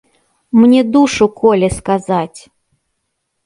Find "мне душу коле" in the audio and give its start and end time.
0.61-1.69